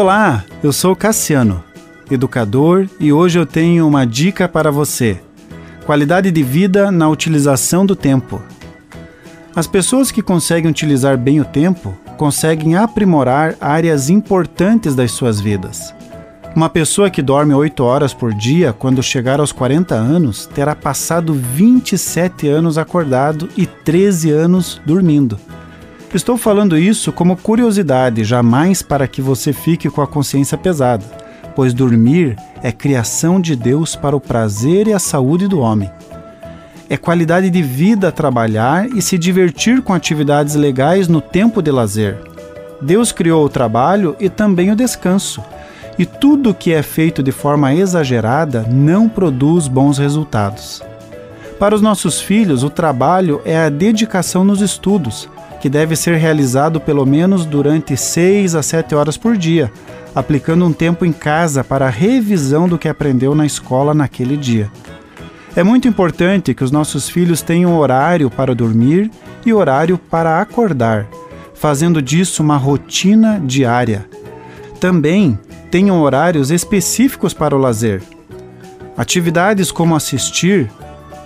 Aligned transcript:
Olá, 0.00 0.44
eu 0.62 0.72
sou 0.72 0.94
Cassiano, 0.94 1.64
educador, 2.08 2.88
e 3.00 3.12
hoje 3.12 3.36
eu 3.36 3.44
tenho 3.44 3.84
uma 3.84 4.06
dica 4.06 4.48
para 4.48 4.70
você: 4.70 5.20
qualidade 5.84 6.30
de 6.30 6.40
vida 6.40 6.92
na 6.92 7.08
utilização 7.08 7.84
do 7.84 7.96
tempo. 7.96 8.40
As 9.56 9.66
pessoas 9.66 10.12
que 10.12 10.22
conseguem 10.22 10.70
utilizar 10.70 11.18
bem 11.18 11.40
o 11.40 11.44
tempo 11.44 11.98
conseguem 12.16 12.76
aprimorar 12.76 13.56
áreas 13.60 14.08
importantes 14.08 14.94
das 14.94 15.10
suas 15.10 15.40
vidas. 15.40 15.92
Uma 16.54 16.70
pessoa 16.70 17.10
que 17.10 17.20
dorme 17.20 17.52
8 17.52 17.82
horas 17.82 18.14
por 18.14 18.32
dia, 18.32 18.72
quando 18.72 19.02
chegar 19.02 19.40
aos 19.40 19.50
40 19.50 19.96
anos, 19.96 20.46
terá 20.46 20.76
passado 20.76 21.34
27 21.34 22.46
anos 22.46 22.78
acordado 22.78 23.48
e 23.56 23.66
13 23.66 24.30
anos 24.30 24.80
dormindo. 24.86 25.36
Estou 26.14 26.36
falando 26.36 26.78
isso 26.78 27.12
como 27.12 27.36
curiosidade, 27.36 28.24
jamais 28.24 28.82
para 28.82 29.06
que 29.06 29.20
você 29.20 29.52
fique 29.52 29.90
com 29.90 30.00
a 30.00 30.06
consciência 30.06 30.56
pesada, 30.56 31.04
pois 31.54 31.74
dormir 31.74 32.36
é 32.62 32.72
criação 32.72 33.40
de 33.40 33.54
Deus 33.54 33.94
para 33.94 34.16
o 34.16 34.20
prazer 34.20 34.88
e 34.88 34.92
a 34.92 34.98
saúde 34.98 35.46
do 35.46 35.60
homem. 35.60 35.90
É 36.88 36.96
qualidade 36.96 37.50
de 37.50 37.62
vida 37.62 38.10
trabalhar 38.10 38.88
e 38.88 39.02
se 39.02 39.18
divertir 39.18 39.82
com 39.82 39.92
atividades 39.92 40.54
legais 40.54 41.08
no 41.08 41.20
tempo 41.20 41.60
de 41.60 41.70
lazer. 41.70 42.16
Deus 42.80 43.12
criou 43.12 43.44
o 43.44 43.48
trabalho 43.50 44.16
e 44.18 44.30
também 44.30 44.70
o 44.70 44.76
descanso 44.76 45.42
e 45.98 46.06
tudo 46.06 46.54
que 46.54 46.72
é 46.72 46.82
feito 46.82 47.22
de 47.22 47.32
forma 47.32 47.74
exagerada 47.74 48.64
não 48.70 49.08
produz 49.08 49.66
bons 49.66 49.98
resultados. 49.98 50.80
Para 51.58 51.74
os 51.74 51.82
nossos 51.82 52.20
filhos, 52.20 52.62
o 52.62 52.70
trabalho 52.70 53.42
é 53.44 53.58
a 53.58 53.68
dedicação 53.68 54.44
nos 54.44 54.60
estudos, 54.60 55.28
que 55.60 55.68
deve 55.68 55.96
ser 55.96 56.16
realizado 56.16 56.80
pelo 56.80 57.04
menos 57.04 57.44
durante 57.44 57.96
6 57.96 58.54
a 58.54 58.62
7 58.62 58.94
horas 58.94 59.16
por 59.16 59.36
dia, 59.36 59.70
aplicando 60.14 60.64
um 60.64 60.72
tempo 60.72 61.04
em 61.04 61.12
casa 61.12 61.62
para 61.62 61.86
a 61.86 61.90
revisão 61.90 62.68
do 62.68 62.78
que 62.78 62.88
aprendeu 62.88 63.34
na 63.34 63.46
escola 63.46 63.92
naquele 63.92 64.36
dia. 64.36 64.70
É 65.56 65.62
muito 65.62 65.88
importante 65.88 66.54
que 66.54 66.62
os 66.62 66.70
nossos 66.70 67.08
filhos 67.08 67.42
tenham 67.42 67.76
horário 67.76 68.30
para 68.30 68.54
dormir 68.54 69.10
e 69.44 69.52
horário 69.52 69.98
para 69.98 70.40
acordar, 70.40 71.06
fazendo 71.54 72.00
disso 72.00 72.42
uma 72.42 72.56
rotina 72.56 73.40
diária. 73.44 74.06
Também 74.78 75.38
tenham 75.70 76.00
horários 76.00 76.50
específicos 76.50 77.34
para 77.34 77.56
o 77.56 77.58
lazer. 77.58 78.02
Atividades 78.96 79.72
como 79.72 79.96
assistir, 79.96 80.70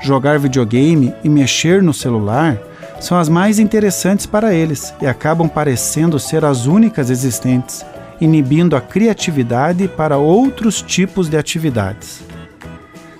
jogar 0.00 0.38
videogame 0.38 1.14
e 1.24 1.28
mexer 1.28 1.82
no 1.82 1.94
celular 1.94 2.58
são 3.00 3.18
as 3.18 3.28
mais 3.28 3.58
interessantes 3.58 4.26
para 4.26 4.52
eles 4.52 4.92
e 5.00 5.06
acabam 5.06 5.48
parecendo 5.48 6.18
ser 6.18 6.44
as 6.44 6.66
únicas 6.66 7.10
existentes, 7.10 7.84
inibindo 8.20 8.74
a 8.76 8.80
criatividade 8.80 9.86
para 9.88 10.18
outros 10.18 10.82
tipos 10.82 11.28
de 11.28 11.36
atividades. 11.36 12.22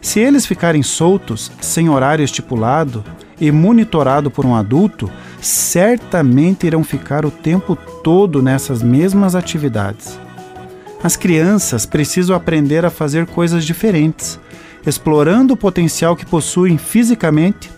Se 0.03 0.21
eles 0.21 0.47
ficarem 0.47 0.83
soltos, 0.83 1.51
sem 1.61 1.89
horário 1.89 2.25
estipulado 2.25 3.05
e 3.41 3.53
monitorado 3.53 4.31
por 4.31 4.45
um 4.45 4.55
adulto, 4.55 5.11
certamente 5.41 6.67
irão 6.67 6.83
ficar 6.83 7.25
o 7.25 7.31
tempo 7.31 7.77
todo 8.03 8.43
nessas 8.43 8.83
mesmas 8.83 9.35
atividades. 9.35 10.19
As 11.03 11.15
crianças 11.15 11.87
precisam 11.87 12.35
aprender 12.35 12.85
a 12.85 12.91
fazer 12.91 13.27
coisas 13.27 13.65
diferentes, 13.65 14.41
explorando 14.85 15.55
o 15.55 15.57
potencial 15.57 16.17
que 16.17 16.27
possuem 16.27 16.77
fisicamente, 16.77 17.71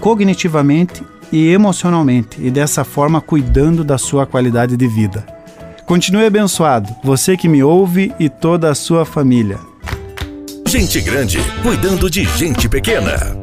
cognitivamente 0.00 1.02
e 1.32 1.50
emocionalmente, 1.50 2.40
e 2.40 2.50
dessa 2.50 2.84
forma 2.84 3.20
cuidando 3.20 3.84
da 3.84 3.98
sua 3.98 4.26
qualidade 4.26 4.76
de 4.76 4.88
vida. 4.88 5.26
Continue 5.86 6.26
abençoado, 6.26 6.94
você 7.02 7.36
que 7.36 7.48
me 7.48 7.62
ouve 7.62 8.12
e 8.18 8.28
toda 8.28 8.70
a 8.70 8.74
sua 8.74 9.04
família. 9.04 9.58
Gente 10.66 11.00
grande 11.00 11.38
cuidando 11.62 12.10
de 12.10 12.24
gente 12.24 12.68
pequena. 12.68 13.34